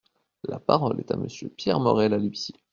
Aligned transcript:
La 0.41 0.59
parole 0.59 0.99
est 0.99 1.11
à 1.11 1.15
Monsieur 1.15 1.47
Pierre 1.49 1.79
Morel-A-L’Huissier. 1.79 2.55